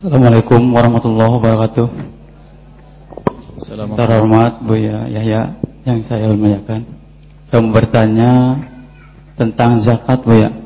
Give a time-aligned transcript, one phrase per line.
[0.00, 1.86] Assalamualaikum warahmatullahi wabarakatuh.
[3.60, 4.00] Assalamualaikum.
[4.00, 6.88] Terhormat Buya Yahya yang saya muliakan.
[7.44, 8.32] Saya mau bertanya
[9.36, 10.56] tentang zakat Buya.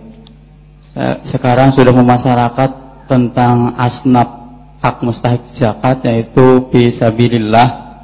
[0.86, 2.70] Saya sekarang sudah memasyarakat
[3.10, 7.98] tentang asnaf hak mustahik zakat yaitu fisabilillah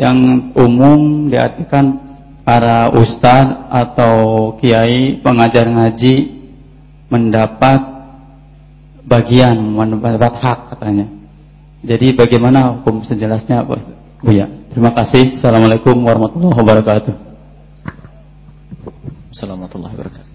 [0.00, 0.16] yang
[0.56, 2.00] umum diartikan
[2.48, 6.32] para ustadz atau kiai pengajar ngaji
[7.12, 7.95] mendapat
[9.06, 11.06] bagian, mendapat hak katanya.
[11.86, 14.50] Jadi bagaimana hukum sejelasnya Bu ya?
[14.74, 15.38] Terima kasih.
[15.38, 17.14] Assalamualaikum warahmatullahi wabarakatuh.
[19.30, 20.34] Assalamualaikum warahmatullahi wabarakatuh.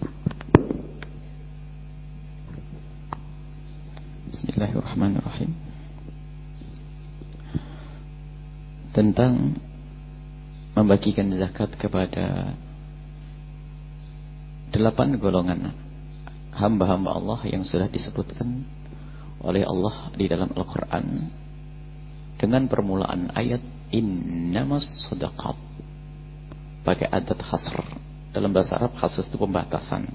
[4.32, 5.50] Bismillahirrahmanirrahim.
[8.92, 9.32] Tentang
[10.72, 12.56] membagikan zakat kepada
[14.72, 15.81] delapan golongan
[16.52, 18.64] hamba-hamba Allah yang sudah disebutkan
[19.42, 21.06] oleh Allah di dalam Al-Quran.
[22.36, 23.62] Dengan permulaan ayat
[23.94, 25.54] innamas sadaqat
[26.82, 27.78] pakai adat hasr
[28.34, 30.08] dalam bahasa Arab hasr itu pembatasan.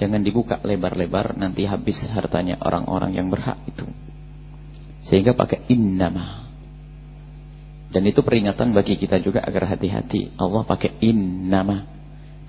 [0.00, 3.84] Jangan dibuka lebar-lebar nanti habis hartanya orang-orang yang berhak itu.
[5.04, 6.48] Sehingga pakai innama.
[7.90, 10.38] Dan itu peringatan bagi kita juga agar hati-hati.
[10.40, 11.84] Allah pakai innama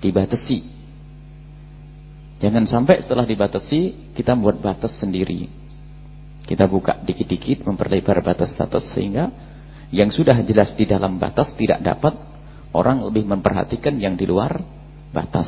[0.00, 0.71] dibatasi
[2.42, 5.46] Jangan sampai setelah dibatasi kita membuat batas sendiri.
[6.42, 9.30] Kita buka dikit-dikit memperlebar batas-batas sehingga
[9.94, 12.18] yang sudah jelas di dalam batas tidak dapat
[12.74, 14.58] orang lebih memperhatikan yang di luar
[15.14, 15.46] batas.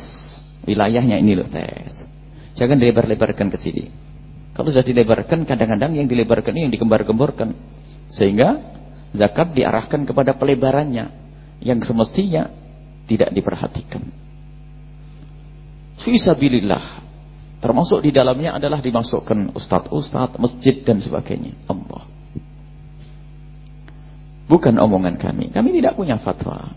[0.71, 1.99] Wilayahnya ini loh tes.
[2.55, 3.91] Jangan dilebar-lebarkan ke sini.
[4.55, 7.59] Kalau sudah dilebarkan kadang-kadang yang dilebarkan ini yang digembar-gemborkan.
[8.15, 8.63] Sehingga
[9.11, 11.11] zakat diarahkan kepada pelebarannya
[11.59, 12.47] yang semestinya
[13.11, 14.24] tidak diperhatikan.
[16.03, 17.05] Fisabilillah.
[17.65, 21.57] Termasuk di dalamnya adalah dimasukkan ustadz-ustadz, masjid dan sebagainya.
[21.65, 22.05] Allah.
[24.45, 25.49] Bukan omongan kami.
[25.49, 26.77] Kami tidak punya fatwa.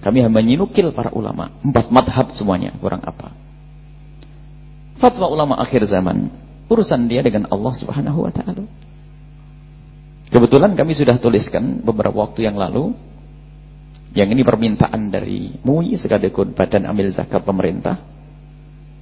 [0.00, 1.52] Kami hanya menyinukil para ulama.
[1.60, 2.72] Empat madhab semuanya.
[2.80, 3.36] Kurang apa.
[4.96, 6.32] Fatwa ulama akhir zaman.
[6.72, 8.64] Urusan dia dengan Allah subhanahu wa ta'ala.
[10.32, 12.96] Kebetulan kami sudah tuliskan beberapa waktu yang lalu.
[14.16, 18.19] Yang ini permintaan dari MUI sekadekun Badan Amil Zakat Pemerintah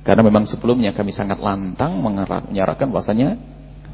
[0.08, 3.36] karena memang sebelumnya kami sangat lantang menyuarakan bahasanya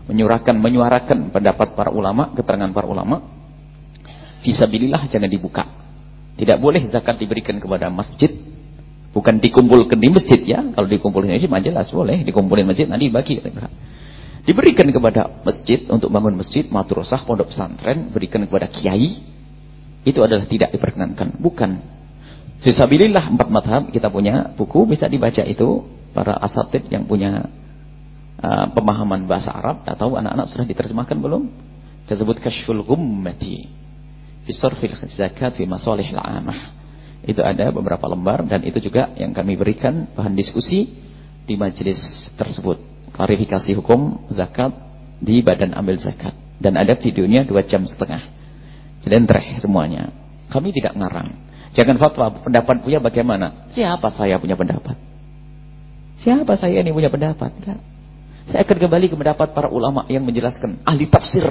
[0.06, 3.18] menyuarakan menyuarakan pendapat para ulama, keterangan para ulama.
[4.46, 5.66] Fisabilillah jangan dibuka.
[6.38, 8.30] Tidak boleh zakat diberikan kepada masjid.
[9.10, 10.62] Bukan dikumpulkan di masjid ya.
[10.62, 13.42] Kalau dikumpulkan di masjid jelas boleh dikumpulin masjid nanti bagi.
[14.46, 19.18] Diberikan kepada masjid untuk bangun masjid, madrasah, pondok pesantren, berikan kepada kiai.
[20.06, 21.42] Itu adalah tidak diperkenankan.
[21.42, 21.70] Bukan.
[22.62, 27.50] Fisabilillah empat madhab kita punya buku bisa dibaca itu para asatid yang punya
[28.38, 31.50] uh, pemahaman bahasa Arab atau anak-anak sudah diterjemahkan belum?
[32.06, 33.84] Tersebut kasyful gummati
[34.44, 36.72] fi sarfil zakat fi masalih al-amah.
[37.24, 40.92] Itu ada beberapa lembar dan itu juga yang kami berikan bahan diskusi
[41.48, 42.76] di majelis tersebut.
[43.16, 44.70] Klarifikasi hukum zakat
[45.18, 48.20] di badan ambil zakat dan ada videonya dua jam setengah.
[49.00, 50.12] Jelentreh semuanya.
[50.52, 51.32] Kami tidak ngarang.
[51.72, 53.66] Jangan fatwa pendapat punya bagaimana?
[53.72, 55.13] Siapa saya punya pendapat?
[56.18, 57.50] Siapa saya ini punya pendapat?
[57.58, 57.80] Tidak.
[58.44, 60.84] Saya akan kembali ke pendapat para ulama yang menjelaskan.
[60.84, 61.44] Ahli tafsir.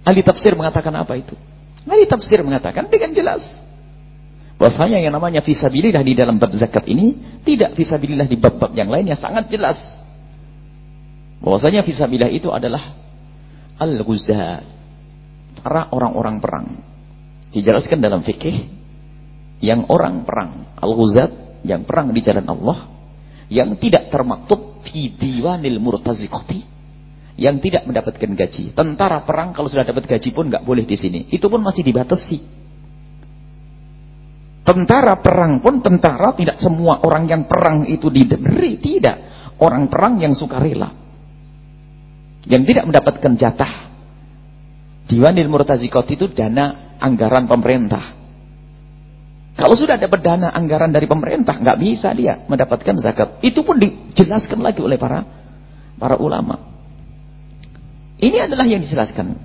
[0.00, 1.36] Ahli tafsir mengatakan apa itu?
[1.84, 3.44] Ahli tafsir mengatakan dengan jelas.
[4.56, 9.16] Bahwasanya yang namanya visabilillah di dalam bab zakat ini tidak visabilillah di bab-bab yang lainnya
[9.16, 9.80] sangat jelas.
[11.40, 12.96] Bahwasanya visabilillah itu adalah
[13.80, 14.64] al-ghuzat.
[15.60, 16.66] Para orang-orang perang.
[17.52, 18.68] Dijelaskan dalam fikih
[19.64, 20.76] yang orang perang.
[20.80, 22.78] Al-ghuzat yang perang di jalan Allah
[23.50, 26.80] yang tidak termaktub fi diwanil murtaziqati
[27.40, 28.76] yang tidak mendapatkan gaji.
[28.76, 31.24] Tentara perang kalau sudah dapat gaji pun nggak boleh di sini.
[31.32, 32.36] Itu pun masih dibatasi.
[34.60, 39.16] Tentara perang pun tentara tidak semua orang yang perang itu diberi, tidak.
[39.56, 40.92] Orang perang yang suka rela.
[42.44, 43.72] Yang tidak mendapatkan jatah.
[45.08, 48.19] Diwanil murtaziqati itu dana anggaran pemerintah.
[49.60, 53.44] Kalau sudah dapat dana anggaran dari pemerintah, nggak bisa dia mendapatkan zakat.
[53.44, 55.20] Itu pun dijelaskan lagi oleh para
[56.00, 56.56] para ulama.
[58.16, 59.36] Ini adalah yang dijelaskan.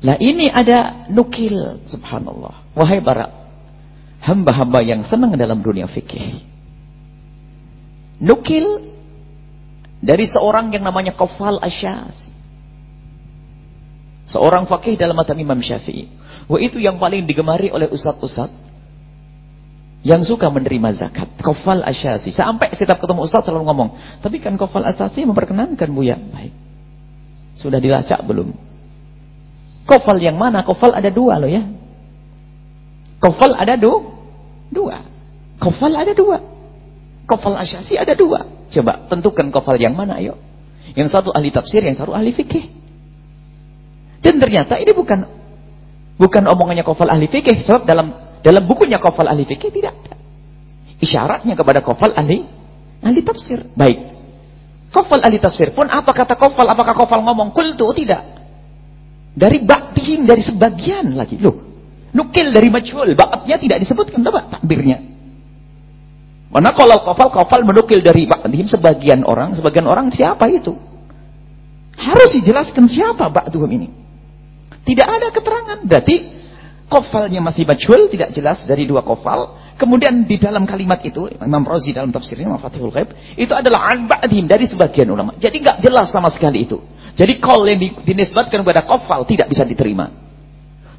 [0.00, 2.72] Lah ini ada nukil, subhanallah.
[2.72, 3.28] Wahai para
[4.24, 6.40] hamba-hamba yang senang dalam dunia fikih.
[8.24, 8.64] Nukil
[10.00, 12.32] dari seorang yang namanya Kofal Asyas.
[14.24, 16.08] Seorang fakih dalam mata Imam Syafi'i.
[16.48, 18.63] Wah itu yang paling digemari oleh ustadz-ustadz
[20.04, 21.32] yang suka menerima zakat.
[21.40, 22.28] Kofal asyasi.
[22.28, 23.90] Sampai setiap ketemu ustaz selalu ngomong.
[24.20, 26.20] Tapi kan kofal asyasi memperkenankan bu ya.
[26.20, 26.52] Baik.
[27.56, 28.52] Sudah dilacak belum?
[29.88, 30.60] Kofal yang mana?
[30.60, 31.64] Kofal ada dua loh ya.
[33.16, 34.04] Kofal ada dua.
[34.68, 34.96] Dua.
[35.56, 36.36] Kofal ada dua.
[37.24, 38.44] Kofal asyasi ada dua.
[38.68, 40.36] Coba tentukan kofal yang mana ayo.
[40.92, 42.68] Yang satu ahli tafsir, yang satu ahli fikih.
[44.20, 45.24] Dan ternyata ini bukan
[46.20, 47.64] bukan omongannya kofal ahli fikih.
[47.64, 50.20] Sebab dalam dalam bukunya kofal ahli fikih tidak ada.
[51.00, 52.44] Isyaratnya kepada kofal ahli
[53.00, 53.72] ahli tafsir.
[53.72, 54.12] Baik.
[54.92, 56.68] Kofal ahli tafsir pun apa kata kofal?
[56.68, 57.88] Apakah kofal ngomong kultu?
[57.96, 58.22] Tidak.
[59.34, 61.40] Dari baktihim, dari sebagian lagi.
[61.40, 61.56] Loh,
[62.12, 63.16] nukil dari majhul.
[63.16, 64.20] Bakatnya tidak disebutkan.
[64.20, 65.00] Apa takbirnya?
[66.52, 69.56] Mana kalau kofal, kofal menukil dari baktihim sebagian orang.
[69.56, 70.76] Sebagian orang siapa itu?
[71.96, 73.88] Harus dijelaskan siapa baktuhum ini.
[74.84, 75.80] Tidak ada keterangan.
[75.82, 76.16] Berarti
[76.94, 79.58] kofalnya masih majhul, tidak jelas dari dua kofal.
[79.74, 84.46] Kemudian di dalam kalimat itu, Imam Razi dalam tafsirnya, Mafatihul Ghaib, itu adalah an ba'dim
[84.46, 85.34] dari sebagian ulama.
[85.34, 86.78] Jadi nggak jelas sama sekali itu.
[87.18, 90.14] Jadi call yang dinisbatkan kepada kofal tidak bisa diterima.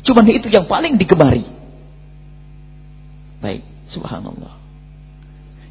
[0.04, 1.48] Cuma itu yang paling digemari.
[3.40, 4.60] Baik, subhanallah.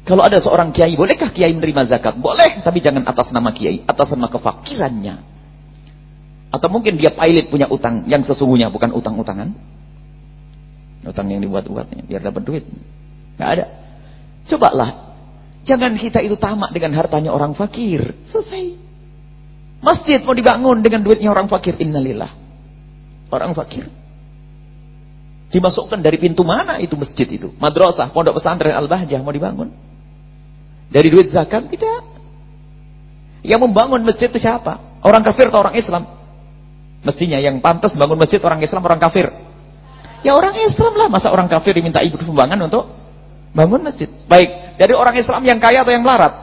[0.05, 2.17] Kalau ada seorang kiai, bolehkah kiai menerima zakat?
[2.17, 5.15] Boleh, tapi jangan atas nama kiai, atas nama kefakirannya.
[6.53, 9.74] Atau mungkin dia pilot punya utang yang sesungguhnya bukan utang-utangan.
[11.05, 12.65] Utang yang dibuat-buatnya biar dapat duit.
[13.37, 13.65] Nggak ada.
[14.49, 14.91] Cobalah.
[15.65, 18.13] Jangan kita itu tamak dengan hartanya orang fakir.
[18.25, 18.77] Selesai.
[19.81, 21.77] Masjid mau dibangun dengan duitnya orang fakir.
[21.77, 22.29] Innalillah.
[23.29, 23.85] Orang fakir.
[25.49, 27.53] Dimasukkan dari pintu mana itu masjid itu?
[27.61, 29.69] Madrasah, pondok pesantren Al-Bahjah mau dibangun.
[30.89, 32.01] Dari duit zakat tidak.
[33.45, 34.81] Yang membangun masjid itu siapa?
[35.05, 36.03] Orang kafir atau orang Islam?
[37.05, 39.29] Mestinya yang pantas bangun masjid orang Islam, orang kafir.
[40.25, 41.07] Ya orang Islam lah.
[41.07, 42.89] Masa orang kafir diminta ikut sumbangan untuk
[43.53, 44.09] bangun masjid.
[44.25, 46.33] Baik, dari orang Islam yang kaya atau yang melarat?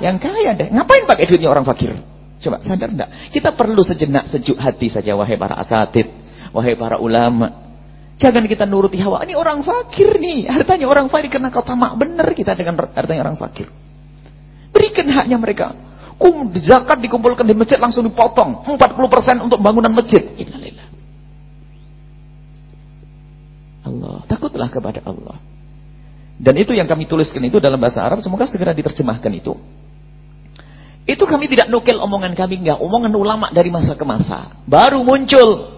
[0.00, 0.68] Yang kaya deh.
[0.72, 1.92] Ngapain pakai duitnya orang fakir?
[2.38, 3.10] Coba sadar enggak?
[3.34, 6.06] Kita perlu sejenak sejuk hati saja wahai para asatid,
[6.54, 7.68] wahai para ulama.
[8.18, 9.22] Jangan kita nuruti hawa.
[9.22, 10.50] Ini orang fakir nih.
[10.50, 13.70] Hartanya orang fakir karena kau tamak benar kita dengan hartanya orang fakir.
[14.74, 15.74] Berikan haknya mereka.
[16.18, 20.18] Kum zakat dikumpulkan di masjid langsung dipotong 40% untuk bangunan masjid.
[20.34, 20.77] Innalillah.
[23.98, 24.22] Allah.
[24.30, 25.42] Takutlah kepada Allah.
[26.38, 29.58] Dan itu yang kami tuliskan itu dalam bahasa Arab, semoga segera diterjemahkan itu.
[31.08, 32.78] Itu kami tidak nukil omongan kami, enggak.
[32.78, 34.54] Omongan ulama dari masa ke masa.
[34.68, 35.74] Baru muncul.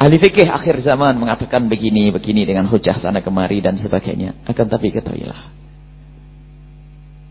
[0.00, 4.38] Ahli fikih akhir zaman mengatakan begini, begini dengan hujah sana kemari dan sebagainya.
[4.46, 5.60] Akan tapi ketahuilah.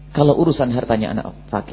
[0.09, 1.25] Kalau urusan hartanya anak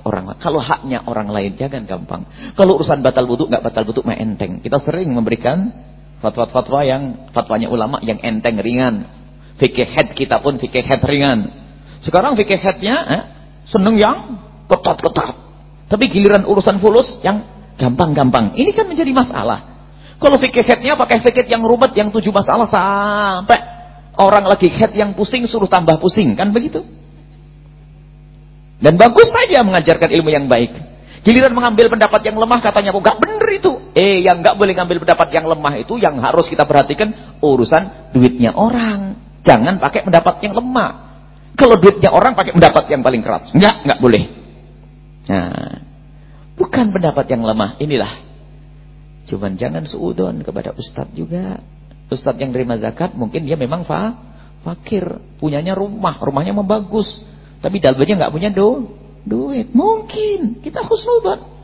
[0.05, 2.29] orang kalau haknya orang lain jangan gampang.
[2.53, 4.61] Kalau urusan batal butuh nggak batal butuh mah enteng.
[4.61, 5.73] Kita sering memberikan
[6.27, 9.07] fatwa-fatwa yang fatwanya ulama yang enteng ringan.
[9.63, 11.47] Fikih head kita pun fikih head ringan.
[12.03, 13.23] Sekarang fikih headnya eh,
[13.63, 14.35] seneng yang
[14.67, 15.35] ketat-ketat.
[15.87, 17.47] Tapi giliran urusan fulus yang
[17.79, 18.59] gampang-gampang.
[18.59, 19.79] Ini kan menjadi masalah.
[20.19, 23.59] Kalau fikih headnya pakai fikih yang rumit yang tujuh masalah sampai
[24.19, 26.83] orang lagi head yang pusing suruh tambah pusing kan begitu.
[28.83, 30.75] Dan bagus saja mengajarkan ilmu yang baik.
[31.25, 33.46] Giliran mengambil pendapat yang lemah katanya kok gak bener.
[33.97, 38.53] Eh yang gak boleh ngambil pendapat yang lemah itu yang harus kita perhatikan urusan duitnya
[38.53, 39.17] orang.
[39.41, 40.91] Jangan pakai pendapat yang lemah.
[41.57, 43.57] Kalau duitnya orang pakai pendapat yang paling keras.
[43.57, 44.23] Enggak, enggak boleh.
[45.33, 45.81] Nah,
[46.61, 47.81] bukan pendapat yang lemah.
[47.81, 48.13] Inilah.
[49.25, 51.57] Cuman jangan suudon kepada ustadz juga.
[52.13, 54.13] Ustadz yang terima zakat mungkin dia memang fa
[54.61, 55.09] fakir.
[55.41, 56.21] Punyanya rumah.
[56.21, 57.25] Rumahnya membagus.
[57.65, 58.93] Tapi dalbanya enggak punya do
[59.25, 59.73] duit.
[59.73, 60.61] Mungkin.
[60.61, 61.56] Kita husnudon.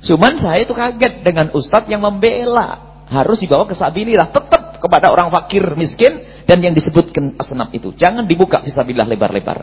[0.00, 3.04] Cuman saya itu kaget dengan ustadz yang membela.
[3.10, 4.32] Harus dibawa ke sabilillah.
[4.32, 7.92] Tetap kepada orang fakir miskin dan yang disebutkan asnaf itu.
[7.92, 9.58] Jangan dibuka fisabilillah lebar-lebar.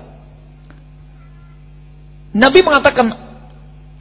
[2.38, 3.08] Nabi mengatakan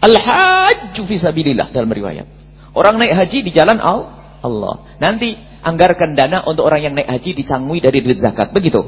[0.04, 2.28] al-hajju fisabilillah dalam riwayat.
[2.76, 4.84] Orang naik haji di jalan Allah.
[5.00, 5.32] Nanti
[5.64, 8.52] anggarkan dana untuk orang yang naik haji disangui dari duit zakat.
[8.52, 8.84] Begitu.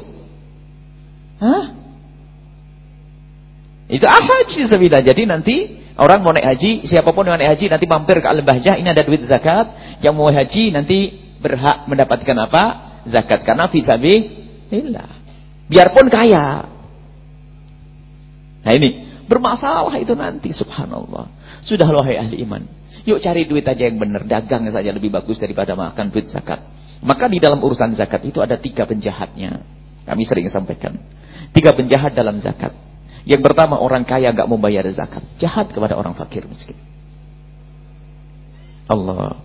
[1.41, 1.65] Hah?
[3.89, 5.01] Itu haji fisabilillah.
[5.01, 5.55] Jadi nanti
[5.99, 9.03] orang mau naik haji, siapa pun yang naik haji nanti mampir ke Al-Bahjah, ini ada
[9.03, 9.99] duit zakat.
[9.99, 10.97] Yang mau haji nanti
[11.43, 12.89] berhak mendapatkan apa?
[13.07, 15.09] zakat karena fisabilillah.
[15.69, 16.67] Biarpun kaya.
[18.65, 21.29] Nah ini bermasalah itu nanti subhanallah.
[21.63, 22.65] Sudah wahai ahli iman.
[23.07, 26.59] Yuk cari duit aja yang benar, dagang saja lebih bagus daripada makan duit zakat.
[26.99, 29.63] Maka di dalam urusan zakat itu ada tiga penjahatnya.
[30.03, 30.99] Kami sering sampaikan.
[31.55, 32.75] Tiga penjahat dalam zakat.
[33.27, 35.23] Yang pertama orang kaya gak membayar zakat.
[35.41, 36.77] Jahat kepada orang fakir miskin.
[38.89, 39.37] Allah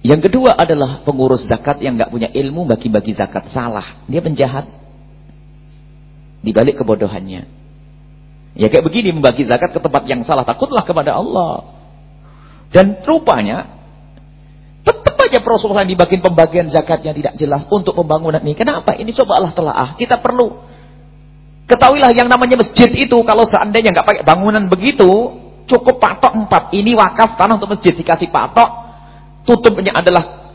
[0.00, 4.00] Yang kedua adalah pengurus zakat yang nggak punya ilmu bagi-bagi zakat salah.
[4.08, 4.64] Dia penjahat.
[6.40, 7.44] Di balik kebodohannya.
[8.56, 10.40] Ya kayak begini membagi zakat ke tempat yang salah.
[10.42, 11.68] Takutlah kepada Allah.
[12.72, 13.79] Dan rupanya
[15.30, 18.58] aja Rasulullah dibagiin pembagian zakatnya tidak jelas untuk pembangunan ini.
[18.58, 18.98] Kenapa?
[18.98, 19.94] Ini cobalah telaah.
[19.94, 20.50] Kita perlu
[21.70, 25.06] ketahuilah yang namanya masjid itu kalau seandainya nggak pakai bangunan begitu
[25.70, 26.74] cukup patok empat.
[26.74, 28.90] Ini wakaf tanah untuk masjid dikasih patok.
[29.46, 30.50] Tutupnya adalah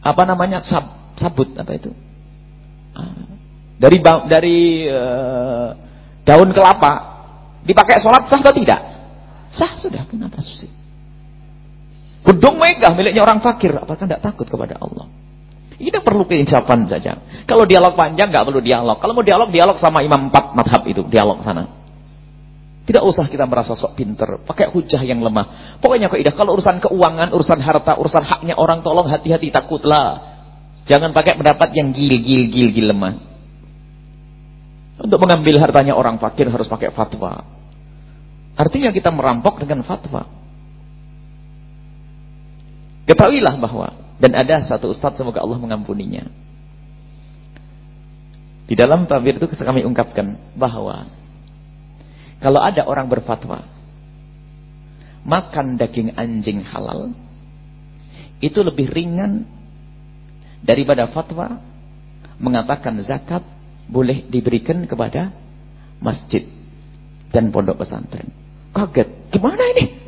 [0.00, 1.90] apa namanya sab, sabut apa itu?
[2.94, 3.26] Ah,
[3.76, 3.98] dari
[4.30, 5.74] dari uh,
[6.22, 6.92] daun kelapa
[7.66, 8.80] dipakai sholat sah atau tidak?
[9.50, 10.83] Sah sudah, kenapa susi?
[12.24, 15.04] Gedung megah miliknya orang fakir, apakah tidak takut kepada Allah?
[15.76, 17.18] Ini perlu keinsapan saja.
[17.44, 18.96] Kalau dialog panjang nggak perlu dialog.
[18.96, 21.84] Kalau mau dialog, dialog sama imam empat madhab itu, dialog sana.
[22.84, 25.76] Tidak usah kita merasa sok pinter, pakai hujah yang lemah.
[25.80, 30.36] Pokoknya kaidah kalau urusan keuangan, urusan harta, urusan haknya orang tolong hati-hati takutlah.
[30.84, 33.16] Jangan pakai pendapat yang gil-gil-gil-gil lemah.
[35.00, 37.40] Untuk mengambil hartanya orang fakir harus pakai fatwa.
[38.54, 40.43] Artinya kita merampok dengan fatwa.
[43.04, 46.24] Ketahuilah bahwa dan ada satu ustaz semoga Allah mengampuninya.
[48.64, 51.04] Di dalam tabir itu kami ungkapkan bahwa
[52.40, 53.60] kalau ada orang berfatwa
[55.24, 57.12] makan daging anjing halal
[58.40, 59.44] itu lebih ringan
[60.64, 61.60] daripada fatwa
[62.40, 63.44] mengatakan zakat
[63.84, 65.28] boleh diberikan kepada
[66.00, 66.44] masjid
[67.28, 68.32] dan pondok pesantren.
[68.72, 70.03] Kaget, gimana ini?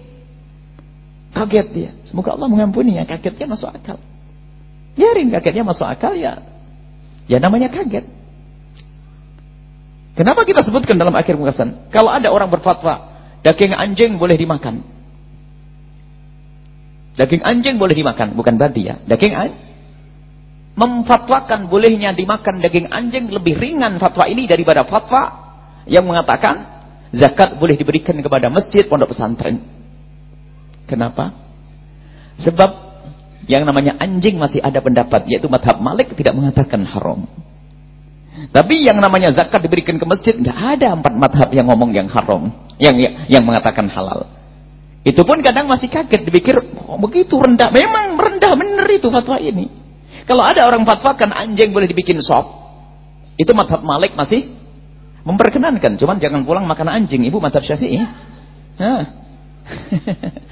[1.37, 1.91] Kaget dia.
[2.09, 4.01] Semoga Allah mengampuni ya, kagetnya masuk akal.
[4.97, 6.41] Biarin kagetnya masuk akal ya.
[7.29, 8.09] Ya namanya kaget.
[10.17, 11.93] Kenapa kita sebutkan dalam akhir mukasan?
[11.93, 13.13] Kalau ada orang berfatwa,
[13.45, 14.81] daging anjing boleh dimakan.
[17.21, 18.97] Daging anjing boleh dimakan, bukan babi ya.
[19.05, 19.67] Daging anjing
[20.77, 25.57] memfatwakan bolehnya dimakan daging anjing lebih ringan fatwa ini daripada fatwa
[25.89, 26.69] yang mengatakan
[27.17, 29.76] zakat boleh diberikan kepada masjid pondok pesantren.
[30.87, 31.35] Kenapa?
[32.39, 32.71] Sebab
[33.47, 37.27] yang namanya anjing masih ada pendapat yaitu madhab Malik tidak mengatakan haram.
[38.53, 42.53] Tapi yang namanya zakat diberikan ke masjid nggak ada empat madhab yang ngomong yang haram,
[42.77, 42.95] yang
[43.27, 44.29] yang mengatakan halal.
[45.07, 47.71] Itu pun kadang masih kaget dipikir oh, begitu rendah.
[47.71, 49.71] Memang rendah benar itu fatwa ini.
[50.27, 52.45] Kalau ada orang fatwakan anjing boleh dibikin sop,
[53.39, 54.53] itu madhab Malik masih
[55.23, 55.95] memperkenankan.
[55.97, 57.23] Cuman jangan pulang makan anjing.
[57.25, 58.03] Ibu madhab Syafi'i.
[58.83, 59.05] Nah.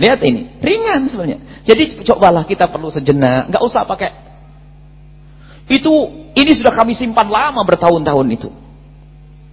[0.00, 1.38] Lihat ini, ringan sebenarnya.
[1.68, 4.30] Jadi cobalah kita perlu sejenak, nggak usah pakai
[5.70, 5.92] itu
[6.34, 8.50] ini sudah kami simpan lama bertahun-tahun itu.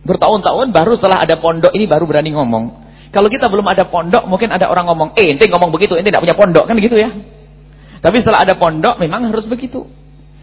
[0.01, 2.66] Bertahun-tahun baru setelah ada pondok ini baru berani ngomong.
[3.13, 6.25] Kalau kita belum ada pondok, mungkin ada orang ngomong, "Eh, ente ngomong begitu, ente tidak
[6.25, 7.13] punya pondok." Kan gitu ya.
[8.01, 9.86] Tapi setelah ada pondok memang harus begitu.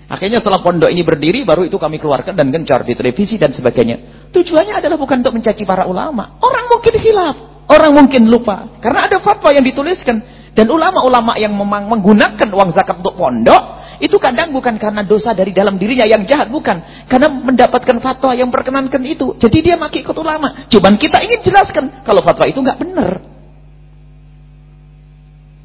[0.06, 4.30] Akhirnya setelah pondok ini berdiri baru itu kami keluarkan dan gencar di televisi dan sebagainya.
[4.30, 6.38] Tujuannya adalah bukan untuk mencaci para ulama.
[6.38, 7.36] Orang mungkin hilaf,
[7.74, 8.78] orang mungkin lupa.
[8.78, 10.22] Karena ada fatwa yang dituliskan
[10.54, 15.54] dan ulama-ulama yang memang menggunakan uang zakat untuk pondok itu kadang bukan karena dosa dari
[15.54, 20.18] dalam dirinya yang jahat bukan karena mendapatkan fatwa yang perkenankan itu jadi dia maki ikut
[20.18, 23.22] ulama cuman kita ingin jelaskan kalau fatwa itu nggak benar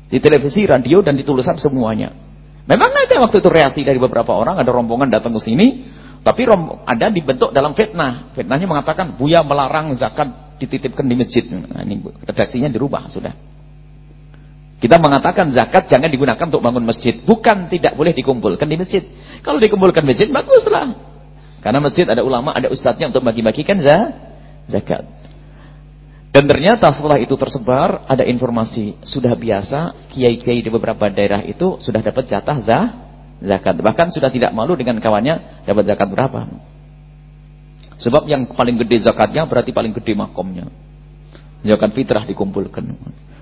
[0.09, 2.09] di televisi, radio, dan di tulisan semuanya.
[2.65, 5.85] Memang ada waktu itu reaksi dari beberapa orang, ada rombongan datang ke sini,
[6.25, 8.33] tapi ada dibentuk dalam fitnah.
[8.33, 11.43] Fitnahnya mengatakan, Buya melarang zakat dititipkan di masjid.
[11.47, 13.33] Nah, ini redaksinya dirubah sudah.
[14.79, 17.19] Kita mengatakan zakat jangan digunakan untuk bangun masjid.
[17.19, 19.03] Bukan tidak boleh dikumpulkan di masjid.
[19.43, 20.95] Kalau dikumpulkan di masjid, baguslah.
[21.59, 23.83] Karena masjid ada ulama, ada ustadznya untuk bagi-bagikan
[24.71, 25.03] zakat.
[26.31, 31.99] Dan ternyata setelah itu tersebar, ada informasi sudah biasa kiai-kiai di beberapa daerah itu sudah
[31.99, 32.85] dapat jatah zah,
[33.43, 33.75] zakat.
[33.75, 36.47] Bahkan sudah tidak malu dengan kawannya dapat zakat berapa.
[37.99, 40.71] Sebab yang paling gede zakatnya berarti paling gede makomnya.
[41.67, 42.87] Zakat fitrah dikumpulkan.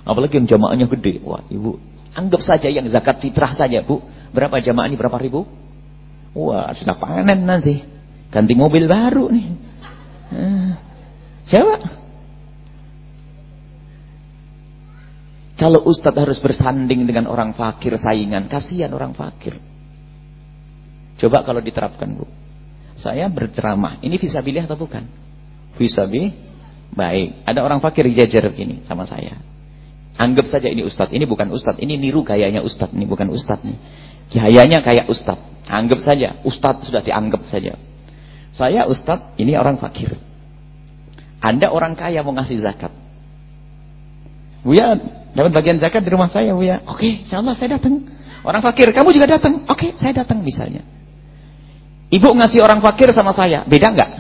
[0.01, 1.21] Apalagi yang jamaahnya gede.
[1.21, 1.77] Wah, ibu,
[2.17, 4.01] anggap saja yang zakat fitrah saja, Bu.
[4.33, 5.45] Berapa jamaah ini berapa ribu?
[6.33, 7.77] Wah, sudah panen nanti.
[8.33, 9.47] Ganti mobil baru nih.
[11.47, 11.77] Coba.
[15.57, 19.57] Kalau ustadz harus bersanding dengan orang fakir saingan, kasihan orang fakir.
[21.17, 22.25] Coba kalau diterapkan bu.
[22.97, 25.05] Saya berceramah, ini visabilih atau bukan?
[25.77, 26.33] Visabi,
[26.97, 27.45] baik.
[27.45, 29.37] Ada orang fakir jajar begini sama saya.
[30.17, 33.77] Anggap saja ini ustadz, ini bukan ustadz, ini niru gayanya ustadz, ini bukan ustadz nih.
[34.33, 35.69] Gayanya kayak ustadz.
[35.69, 37.77] Anggap saja, ustadz sudah dianggap saja.
[38.49, 40.17] Saya ustadz, ini orang fakir.
[41.37, 42.89] Anda orang kaya mau ngasih zakat.
[44.65, 44.97] Buya,
[45.37, 46.81] dapat bagian zakat di rumah saya, Buya.
[46.89, 48.01] Oke, insya Allah saya datang.
[48.41, 49.69] Orang fakir, kamu juga datang.
[49.69, 50.81] Oke, saya datang misalnya.
[52.07, 54.11] Ibu ngasih orang fakir sama saya, beda nggak?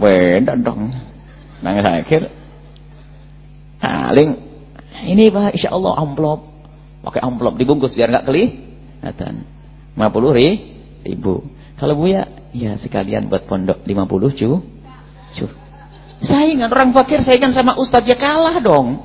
[0.00, 0.88] Beda dong.
[1.60, 2.32] Nang akhir.
[3.78, 4.30] Paling
[5.04, 6.48] ini Pak insya Allah amplop.
[7.04, 9.44] Pakai amplop dibungkus biar nggak kelihatan.
[9.98, 11.34] 50 ribu.
[11.78, 14.50] Kalau Buya ya sekalian buat pondok 50 cu.
[15.34, 15.46] Cu.
[16.18, 18.98] Saingan orang fakir saingan sama ustadz ya kalah dong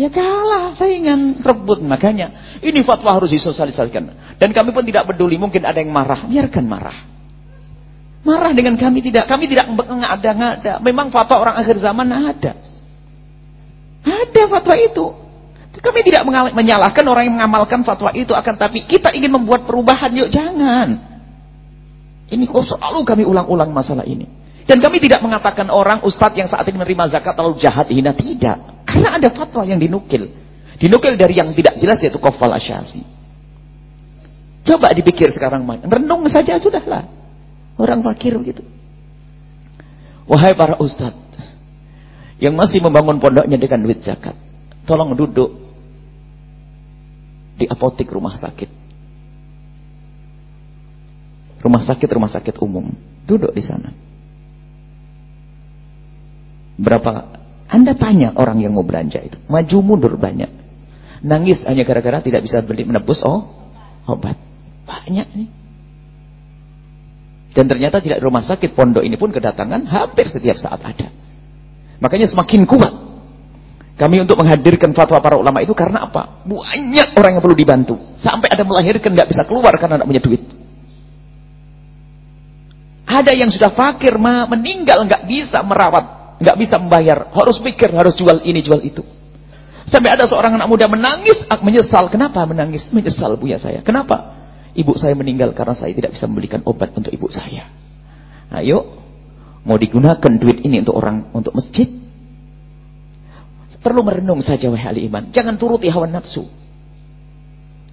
[0.00, 1.84] ya kalah saingan rebut.
[1.84, 4.36] Makanya ini fatwa harus disosialisasikan.
[4.40, 6.24] Dan kami pun tidak peduli mungkin ada yang marah.
[6.24, 6.98] Biarkan marah.
[8.24, 9.28] Marah dengan kami tidak.
[9.28, 12.52] Kami tidak mengada-ngada memang fatwa orang akhir zaman ada.
[14.00, 15.06] Ada fatwa itu.
[15.70, 16.26] Kami tidak
[16.56, 20.12] menyalahkan orang yang mengamalkan fatwa itu akan tapi kita ingin membuat perubahan.
[20.16, 20.96] Yuk jangan.
[22.30, 24.24] Ini kok selalu kami ulang-ulang masalah ini.
[24.64, 28.14] Dan kami tidak mengatakan orang ustadz yang saat ini menerima zakat terlalu jahat hina.
[28.14, 28.69] Tidak.
[28.86, 30.30] Karena ada fatwa yang dinukil.
[30.80, 33.04] Dinukil dari yang tidak jelas yaitu kofal asyasi.
[34.64, 37.08] Coba dipikir sekarang renung saja sudahlah.
[37.80, 38.60] Orang fakir begitu.
[40.28, 41.16] Wahai para ustadz
[42.40, 44.36] yang masih membangun pondoknya dengan duit zakat.
[44.88, 45.60] Tolong duduk
[47.60, 48.80] di apotik rumah sakit.
[51.60, 52.88] Rumah sakit, rumah sakit umum.
[53.28, 53.92] Duduk di sana.
[56.80, 57.39] Berapa?
[57.70, 59.38] Anda tanya orang yang mau belanja itu.
[59.46, 60.50] Maju mundur banyak.
[61.22, 63.46] Nangis hanya gara-gara tidak bisa beli menebus oh
[64.10, 64.34] obat.
[64.84, 65.48] Banyak nih.
[67.54, 71.10] Dan ternyata tidak rumah sakit pondok ini pun kedatangan hampir setiap saat ada.
[72.02, 72.94] Makanya semakin kuat
[74.00, 76.40] kami untuk menghadirkan fatwa para ulama itu karena apa?
[76.48, 78.00] Banyak orang yang perlu dibantu.
[78.16, 80.42] Sampai ada melahirkan nggak bisa keluar karena tidak punya duit.
[83.04, 88.40] Ada yang sudah fakir, meninggal nggak bisa merawat, nggak bisa membayar, harus pikir, harus jual
[88.42, 89.04] ini, jual itu.
[89.84, 92.08] Sampai ada seorang anak muda menangis, menyesal.
[92.08, 92.88] Kenapa menangis?
[92.94, 93.84] Menyesal buya saya.
[93.84, 94.38] Kenapa?
[94.72, 97.66] Ibu saya meninggal karena saya tidak bisa membelikan obat untuk ibu saya.
[98.54, 99.00] Ayo,
[99.60, 101.88] Mau digunakan duit ini untuk orang untuk masjid?
[103.80, 105.32] Perlu merenung saja wahai ahli iman.
[105.32, 106.44] Jangan turuti hawa nafsu.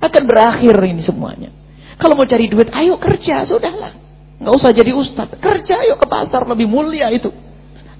[0.04, 1.48] Akan berakhir ini semuanya.
[1.96, 3.96] Kalau mau cari duit, ayo kerja, sudahlah.
[4.36, 5.40] Nggak usah jadi ustadz.
[5.40, 7.32] Kerja, ayo ke pasar, lebih mulia itu.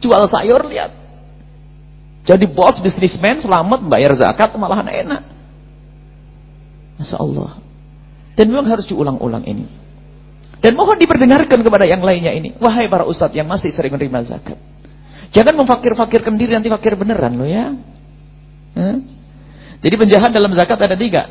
[0.02, 0.92] Jual sayur, lihat.
[2.28, 5.22] Jadi bos, bisnismen, selamat, bayar zakat, malahan enak.
[7.00, 7.62] Masya Allah.
[8.36, 9.66] Dan memang harus diulang-ulang ini.
[10.58, 12.54] Dan mohon diperdengarkan kepada yang lainnya ini.
[12.58, 14.58] Wahai para ustadz yang masih sering menerima zakat.
[15.30, 17.72] Jangan memfakir-fakirkan diri nanti fakir beneran loh ya.
[18.74, 18.98] Hmm?
[19.80, 21.24] Jadi penjahat dalam zakat ada tiga.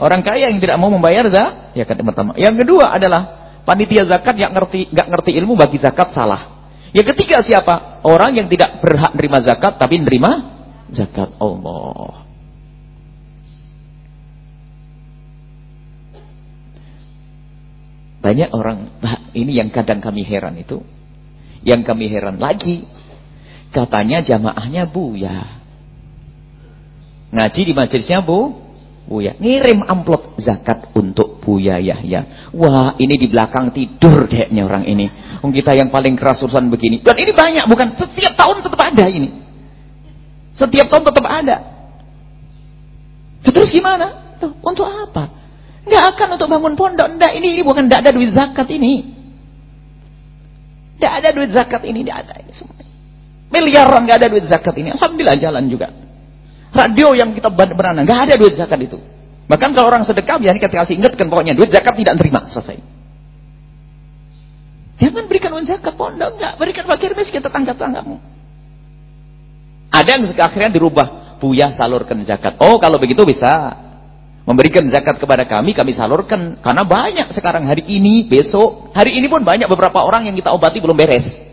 [0.00, 2.32] Orang kaya yang tidak mau membayar zakat, ya kan pertama.
[2.38, 3.22] Yang kedua adalah
[3.66, 6.59] panitia zakat yang ngerti nggak ngerti ilmu bagi zakat salah.
[6.90, 8.02] Yang ketiga siapa?
[8.02, 10.30] Orang yang tidak berhak menerima zakat tapi menerima
[10.90, 12.26] zakat Allah.
[18.20, 18.78] Banyak orang,
[19.32, 20.84] ini yang kadang kami heran itu.
[21.64, 22.84] Yang kami heran lagi,
[23.72, 25.60] katanya jamaahnya bu ya.
[27.30, 28.70] Ngaji di majelisnya bu,
[29.10, 29.34] Buya.
[29.42, 32.52] Ngirim amplop zakat untuk Buya Yahya.
[32.54, 35.10] Wah, ini di belakang tidur kayaknya orang ini.
[35.40, 37.00] Wong kita yang paling keras urusan begini.
[37.00, 39.28] Dan ini banyak, bukan setiap tahun tetap ada ini.
[40.52, 41.56] Setiap tahun tetap ada.
[43.40, 44.36] Terus gimana?
[44.44, 45.32] Loh, untuk apa?
[45.88, 47.08] Nggak akan untuk bangun pondok.
[47.16, 49.16] Nggak, ini, ini bukan nggak ada duit zakat ini.
[51.00, 52.76] Nggak ada duit zakat ini, nggak ada ini semua.
[53.48, 54.92] Miliaran nggak ada duit zakat ini.
[54.92, 55.88] Alhamdulillah jalan juga.
[56.70, 59.00] Radio yang kita beranak nggak ada duit zakat itu.
[59.48, 62.99] Bahkan kalau orang sedekah, ya kita kasih ingatkan pokoknya duit zakat tidak terima, selesai.
[65.00, 68.20] Jangan berikan uang zakat pondok, nggak berikan fakir miskin tetangga-tanggamu.
[69.90, 72.60] Ada yang akhirnya dirubah, buya salurkan zakat.
[72.60, 73.74] Oh, kalau begitu bisa
[74.44, 76.60] memberikan zakat kepada kami, kami salurkan.
[76.60, 80.78] Karena banyak sekarang hari ini, besok, hari ini pun banyak beberapa orang yang kita obati
[80.78, 81.50] belum beres.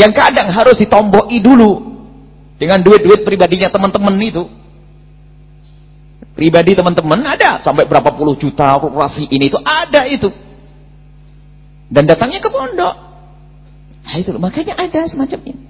[0.00, 1.98] yang kadang harus ditomboi dulu
[2.56, 4.44] dengan duit-duit pribadinya teman-teman itu.
[6.34, 10.30] Pribadi teman-teman ada sampai berapa puluh juta korporasi ini itu ada itu.
[11.90, 12.94] Dan datangnya ke pondok.
[14.06, 15.62] Nah itu makanya ada semacam ini.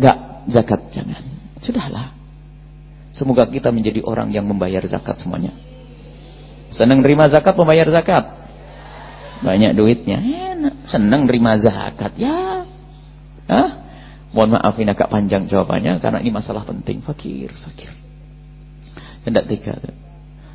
[0.00, 0.16] Enggak
[0.48, 1.22] zakat jangan.
[1.60, 2.16] Sudahlah.
[3.12, 5.52] Semoga kita menjadi orang yang membayar zakat semuanya.
[6.68, 8.24] Senang terima zakat, membayar zakat.
[9.40, 10.74] Banyak duitnya, enak.
[10.86, 12.68] Senang terima zakat, ya.
[13.48, 13.70] Hah?
[14.30, 17.00] Mohon maaf ini agak panjang jawabannya karena ini masalah penting.
[17.00, 17.88] Fakir, fakir.
[19.24, 19.74] Tidak tiga.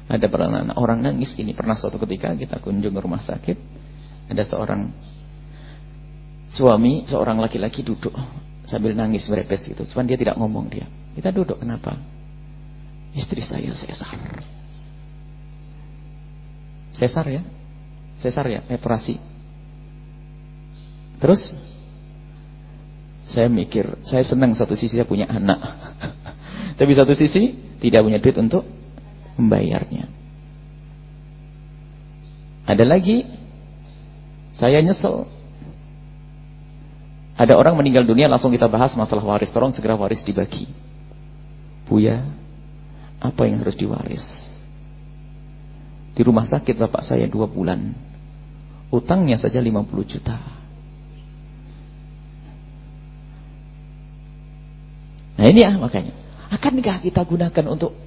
[0.07, 3.57] Ada pernah orang nangis ini pernah suatu ketika kita kunjung ke rumah sakit.
[4.31, 4.91] Ada seorang
[6.51, 8.13] suami, seorang laki-laki duduk
[8.67, 9.83] sambil nangis berepes gitu.
[9.89, 10.87] Cuman dia tidak ngomong dia.
[11.13, 11.95] Kita duduk kenapa?
[13.13, 14.17] Istri saya sesar.
[16.93, 17.41] Sesar ya?
[18.21, 19.17] Sesar ya, operasi.
[21.21, 21.41] Terus
[23.29, 25.59] saya mikir, saya senang satu sisi saya punya anak.
[26.79, 28.63] Tapi satu sisi tidak punya duit untuk
[29.35, 30.07] membayarnya.
[32.63, 33.27] Ada lagi
[34.55, 35.27] saya nyesel.
[37.35, 39.51] Ada orang meninggal dunia langsung kita bahas masalah waris.
[39.51, 40.71] Tolong segera waris dibagi.
[41.83, 42.23] Buya,
[43.19, 44.23] apa yang harus diwaris?
[46.15, 47.91] Di rumah sakit bapak saya dua bulan.
[48.93, 50.37] Utangnya saja 50 juta.
[55.35, 56.22] Nah ini ya makanya.
[56.53, 57.97] Akankah kita gunakan untuk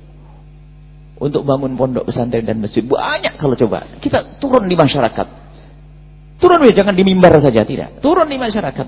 [1.19, 2.87] untuk bangun pondok pesantren dan masjid?
[2.87, 3.99] Banyak kalau coba.
[3.99, 5.27] Kita turun di masyarakat.
[6.39, 7.99] Turun ya jangan di mimbar saja tidak.
[7.99, 8.87] Turun di masyarakat.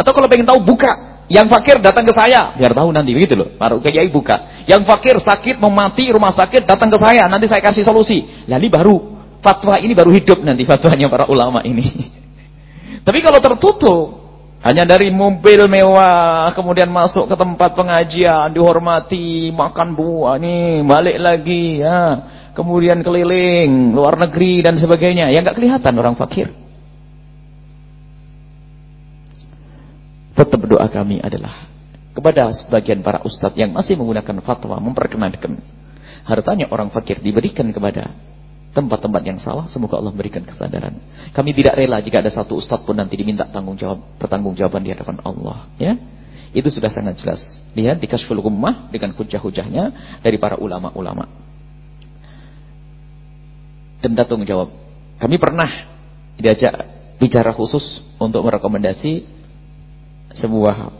[0.00, 3.52] Atau kalau pengen tahu buka yang fakir datang ke saya, biar tahu nanti begitu loh.
[3.58, 4.64] Baru ke kiai buka.
[4.64, 8.46] Yang fakir sakit mau mati rumah sakit datang ke saya, nanti saya kasih solusi.
[8.46, 8.96] Lalu baru
[9.42, 11.82] fatwa ini baru hidup nanti fatwanya para ulama ini.
[13.06, 14.15] Tapi kalau tertutup
[14.66, 21.78] hanya dari mobil mewah, kemudian masuk ke tempat pengajian, dihormati, makan buah nih, balik lagi
[21.78, 22.26] ya.
[22.50, 25.30] Kemudian keliling luar negeri dan sebagainya.
[25.30, 26.50] Ya nggak kelihatan orang fakir.
[30.34, 31.70] Tetap doa kami adalah
[32.10, 35.62] kepada sebagian para ustadz yang masih menggunakan fatwa memperkenankan
[36.26, 38.10] hartanya orang fakir diberikan kepada
[38.76, 41.00] tempat-tempat yang salah, semoga Allah memberikan kesadaran.
[41.32, 45.16] Kami tidak rela jika ada satu ustadz pun nanti diminta tanggung jawab, pertanggungjawaban di hadapan
[45.24, 45.96] Allah, ya.
[46.52, 47.40] Itu sudah sangat jelas.
[47.72, 49.84] Lihat di Kasful Ummah dengan hujah-hujahnya
[50.20, 51.24] dari para ulama-ulama.
[54.04, 54.68] Denda tanggung jawab.
[55.16, 55.68] Kami pernah
[56.36, 56.76] diajak
[57.16, 59.24] bicara khusus untuk merekomendasi
[60.36, 60.92] sebuah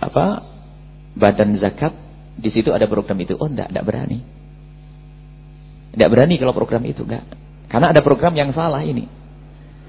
[0.00, 0.40] apa
[1.12, 1.92] badan zakat
[2.32, 4.24] di situ ada program itu oh enggak enggak berani
[5.92, 7.24] enggak berani kalau program itu enggak.
[7.70, 9.06] Karena ada program yang salah ini.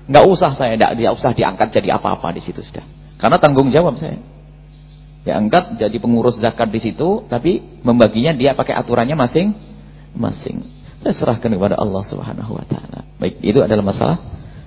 [0.07, 2.85] Enggak usah saya enggak dia usah diangkat jadi apa-apa di situ sudah.
[3.17, 4.19] Karena tanggung jawab saya.
[5.23, 10.67] Diangkat jadi pengurus zakat di situ tapi membaginya dia pakai aturannya masing-masing.
[10.99, 13.07] Saya serahkan kepada Allah Subhanahu wa taala.
[13.19, 14.17] Baik itu adalah masalah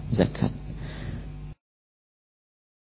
[0.09, 0.66] zakat